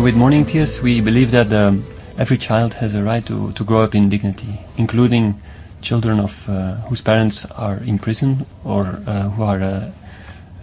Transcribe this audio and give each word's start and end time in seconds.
So 0.00 0.04
with 0.04 0.16
Morning 0.16 0.46
Tears, 0.46 0.80
we 0.80 1.02
believe 1.02 1.30
that 1.32 1.52
um, 1.52 1.84
every 2.16 2.38
child 2.38 2.72
has 2.72 2.94
a 2.94 3.02
right 3.02 3.22
to, 3.26 3.52
to 3.52 3.62
grow 3.62 3.84
up 3.84 3.94
in 3.94 4.08
dignity, 4.08 4.58
including 4.78 5.38
children 5.82 6.18
of 6.18 6.48
uh, 6.48 6.76
whose 6.88 7.02
parents 7.02 7.44
are 7.44 7.76
in 7.84 7.98
prison 7.98 8.46
or 8.64 9.02
uh, 9.06 9.28
who 9.28 9.42
are 9.42 9.60
uh, 9.60 9.90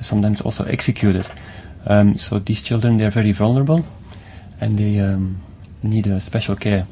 sometimes 0.01 0.41
also 0.41 0.63
executed. 0.63 1.29
Um, 1.85 2.17
so 2.17 2.39
these 2.39 2.63
children, 2.63 2.97
they're 2.97 3.11
very 3.11 3.31
vulnerable 3.31 3.85
and 4.59 4.75
they 4.75 4.97
um, 4.97 5.39
need 5.83 6.07
a 6.07 6.19
special 6.19 6.55
care. 6.55 6.87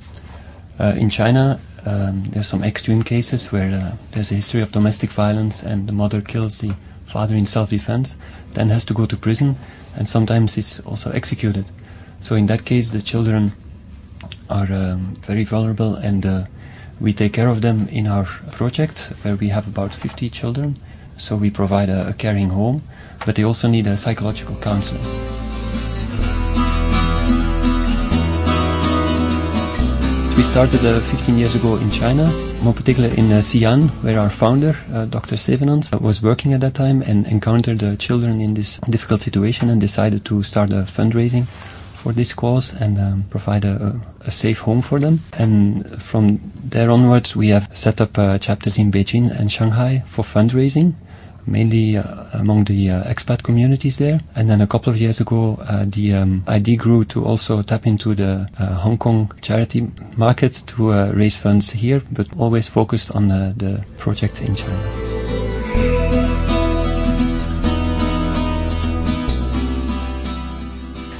Uh, 0.79 0.93
in 0.95 1.09
China, 1.09 1.59
um, 1.83 2.25
there's 2.25 2.47
some 2.47 2.63
extreme 2.63 3.01
cases 3.01 3.51
where 3.51 3.73
uh, 3.73 3.95
there's 4.11 4.31
a 4.31 4.35
history 4.35 4.61
of 4.61 4.71
domestic 4.71 5.09
violence 5.09 5.63
and 5.63 5.87
the 5.87 5.93
mother 5.93 6.21
kills 6.21 6.59
the 6.59 6.75
father 7.07 7.33
in 7.33 7.47
self-defense, 7.47 8.17
then 8.51 8.69
has 8.69 8.85
to 8.85 8.93
go 8.93 9.07
to 9.07 9.17
prison, 9.17 9.55
and 9.95 10.07
sometimes 10.07 10.59
is 10.59 10.79
also 10.81 11.09
executed. 11.09 11.65
So 12.21 12.35
in 12.35 12.47
that 12.47 12.65
case, 12.65 12.91
the 12.91 13.01
children 13.01 13.51
are 14.49 14.71
um, 14.71 15.15
very 15.21 15.43
vulnerable, 15.43 15.95
and 15.95 16.25
uh, 16.25 16.45
we 16.99 17.13
take 17.13 17.33
care 17.33 17.47
of 17.49 17.61
them 17.61 17.87
in 17.89 18.07
our 18.07 18.25
project, 18.51 19.13
where 19.21 19.35
we 19.35 19.49
have 19.49 19.67
about 19.67 19.93
50 19.93 20.29
children. 20.29 20.77
So 21.17 21.35
we 21.35 21.49
provide 21.49 21.89
a, 21.89 22.09
a 22.09 22.13
caring 22.13 22.49
home, 22.49 22.81
but 23.25 23.35
they 23.35 23.43
also 23.43 23.67
need 23.67 23.87
a 23.87 23.95
psychological 23.95 24.55
counseling. 24.57 25.03
We 30.37 30.43
started 30.43 30.85
uh, 30.85 30.99
15 30.99 31.37
years 31.37 31.55
ago 31.55 31.77
in 31.77 31.89
China, 31.89 32.29
more 32.61 32.73
particularly 32.73 33.17
in 33.17 33.31
uh, 33.31 33.39
Xi'an, 33.39 33.87
where 34.03 34.19
our 34.19 34.29
founder, 34.29 34.75
uh, 34.91 35.05
Dr. 35.05 35.37
Sevenans, 35.37 35.97
was 36.01 36.21
working 36.21 36.51
at 36.51 36.59
that 36.59 36.73
time 36.73 37.01
and 37.03 37.25
encountered 37.27 37.81
uh, 37.81 37.95
children 37.95 38.41
in 38.41 38.53
this 38.53 38.79
difficult 38.89 39.21
situation 39.21 39.69
and 39.69 39.79
decided 39.79 40.25
to 40.25 40.43
start 40.43 40.71
a 40.71 40.83
fundraising 40.83 41.47
for 42.05 42.13
this 42.13 42.35
cause 42.35 42.71
and 42.75 42.99
um, 42.99 43.25
provide 43.31 43.65
a, 43.65 43.99
a, 44.21 44.29
safe 44.29 44.59
home 44.59 44.79
for 44.79 44.99
them. 44.99 45.19
And 45.33 45.99
from 45.99 46.39
there 46.63 46.91
onwards, 46.91 47.35
we 47.35 47.47
have 47.47 47.67
set 47.75 47.99
up 47.99 48.15
uh, 48.19 48.37
chapters 48.37 48.77
in 48.77 48.91
Beijing 48.91 49.31
and 49.31 49.51
Shanghai 49.51 50.03
for 50.05 50.23
fundraising 50.23 50.93
mainly 51.47 51.97
uh, 51.97 52.25
among 52.33 52.63
the 52.65 52.89
uh, 52.89 53.03
expat 53.03 53.43
communities 53.43 53.97
there. 53.97 54.19
And 54.35 54.47
then 54.49 54.61
a 54.61 54.67
couple 54.67 54.91
of 54.91 54.97
years 54.97 55.19
ago, 55.19 55.57
uh, 55.61 55.85
the 55.87 56.13
um, 56.13 56.43
idea 56.47 56.77
grew 56.77 57.05
to 57.05 57.25
also 57.25 57.61
tap 57.63 57.87
into 57.87 58.13
the 58.13 58.47
uh, 58.59 58.65
Hong 58.75 58.97
Kong 58.97 59.31
charity 59.41 59.91
market 60.15 60.63
to 60.67 60.91
uh, 60.93 61.11
raise 61.11 61.35
funds 61.35 61.71
here, 61.71 62.03
but 62.11 62.27
always 62.37 62.67
focused 62.67 63.11
on 63.11 63.27
the 63.29 63.83
project 63.97 64.41
in 64.41 64.53
China. 64.55 65.14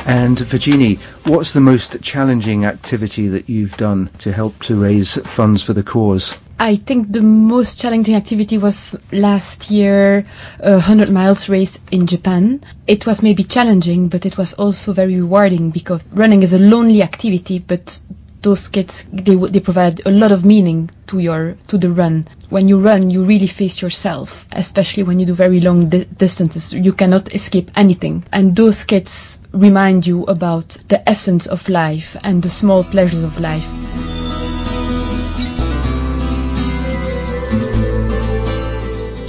And 0.05 0.39
Virginie, 0.39 0.95
what's 1.23 1.53
the 1.53 1.61
most 1.61 2.01
challenging 2.03 2.63
activity 2.63 3.27
that 3.27 3.49
you've 3.49 3.75
done 3.75 4.11
to 4.19 4.31
help 4.31 4.59
to 4.63 4.79
raise 4.79 5.17
funds 5.27 5.63
for 5.63 5.73
the 5.73 5.81
cause? 5.81 6.37
I 6.59 6.75
think 6.75 7.11
the 7.11 7.21
most 7.21 7.79
challenging 7.79 8.15
activity 8.15 8.57
was 8.57 8.95
last 9.11 9.69
year, 9.71 10.25
a 10.59 10.73
100 10.73 11.09
miles 11.09 11.49
race 11.49 11.79
in 11.91 12.07
Japan. 12.07 12.63
It 12.87 13.05
was 13.05 13.21
maybe 13.23 13.43
challenging, 13.43 14.07
but 14.07 14.25
it 14.25 14.37
was 14.37 14.53
also 14.53 14.93
very 14.93 15.15
rewarding 15.15 15.71
because 15.71 16.07
running 16.13 16.43
is 16.43 16.53
a 16.53 16.59
lonely 16.59 17.01
activity, 17.01 17.59
but 17.59 17.99
those 18.41 18.67
kids, 18.67 19.07
they, 19.11 19.35
they 19.35 19.59
provide 19.59 20.05
a 20.05 20.11
lot 20.11 20.31
of 20.31 20.45
meaning 20.45 20.91
to 21.07 21.19
your, 21.19 21.57
to 21.67 21.77
the 21.79 21.89
run. 21.89 22.25
When 22.49 22.67
you 22.67 22.79
run, 22.79 23.09
you 23.09 23.25
really 23.25 23.47
face 23.47 23.81
yourself, 23.81 24.45
especially 24.51 25.01
when 25.01 25.17
you 25.19 25.25
do 25.25 25.33
very 25.33 25.59
long 25.59 25.89
di- 25.89 26.05
distances. 26.05 26.73
You 26.73 26.93
cannot 26.93 27.33
escape 27.33 27.71
anything. 27.75 28.23
And 28.31 28.55
those 28.55 28.83
kids 28.83 29.41
remind 29.55 30.05
you 30.05 30.25
about 30.25 30.77
the 30.89 31.07
essence 31.07 31.47
of 31.47 31.69
life 31.69 32.17
and 32.23 32.43
the 32.43 32.49
small 32.49 32.83
pleasures 32.83 33.23
of 33.23 33.39
life. 33.39 33.69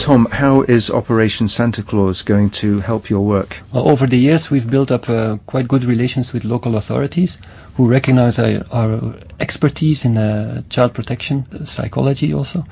Tom, 0.00 0.26
how 0.30 0.62
is 0.62 0.88
Operation 0.88 1.48
Santa 1.48 1.82
Claus 1.82 2.22
going 2.22 2.50
to 2.50 2.78
help 2.78 3.10
your 3.10 3.22
work? 3.22 3.60
Well, 3.72 3.88
over 3.88 4.06
the 4.06 4.18
years, 4.18 4.50
we've 4.50 4.70
built 4.70 4.92
up 4.92 5.08
uh, 5.08 5.38
quite 5.46 5.66
good 5.66 5.84
relations 5.84 6.32
with 6.32 6.44
local 6.44 6.76
authorities 6.76 7.40
who 7.74 7.88
recognize 7.88 8.38
our, 8.38 8.64
our 8.70 9.14
expertise 9.40 10.04
in 10.04 10.16
uh, 10.16 10.62
child 10.70 10.94
protection, 10.94 11.64
psychology 11.64 12.32
also. 12.32 12.64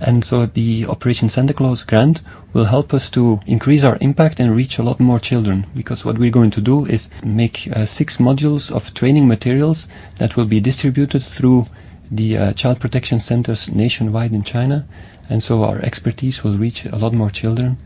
And 0.00 0.24
so 0.24 0.46
the 0.46 0.86
Operation 0.86 1.28
Santa 1.28 1.52
Claus 1.52 1.84
grant 1.84 2.22
will 2.52 2.64
help 2.64 2.94
us 2.94 3.10
to 3.10 3.40
increase 3.46 3.84
our 3.84 3.98
impact 4.00 4.40
and 4.40 4.56
reach 4.56 4.78
a 4.78 4.82
lot 4.82 4.98
more 4.98 5.20
children. 5.20 5.66
Because 5.74 6.04
what 6.04 6.18
we're 6.18 6.30
going 6.30 6.50
to 6.52 6.60
do 6.60 6.86
is 6.86 7.10
make 7.22 7.68
uh, 7.72 7.84
six 7.84 8.16
modules 8.16 8.72
of 8.72 8.94
training 8.94 9.28
materials 9.28 9.88
that 10.16 10.36
will 10.36 10.46
be 10.46 10.60
distributed 10.60 11.22
through 11.22 11.66
the 12.10 12.36
uh, 12.36 12.52
child 12.54 12.80
protection 12.80 13.20
centers 13.20 13.70
nationwide 13.70 14.32
in 14.32 14.42
China 14.42 14.86
and 15.28 15.42
so 15.42 15.62
our 15.62 15.78
expertise 15.78 16.42
will 16.42 16.58
reach 16.58 16.84
a 16.86 16.96
lot 16.96 17.12
more 17.12 17.30
children 17.30 17.78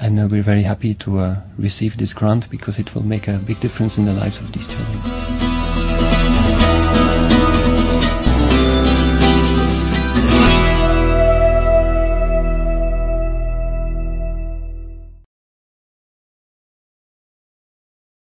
and 0.00 0.18
uh, 0.18 0.26
we're 0.26 0.42
very 0.42 0.62
happy 0.62 0.94
to 0.94 1.18
uh, 1.18 1.40
receive 1.58 1.96
this 1.98 2.14
grant 2.14 2.48
because 2.50 2.78
it 2.78 2.94
will 2.94 3.02
make 3.02 3.28
a 3.28 3.38
big 3.38 3.60
difference 3.60 3.98
in 3.98 4.06
the 4.06 4.12
lives 4.12 4.40
of 4.40 4.50
these 4.52 4.66
children. 4.66 5.55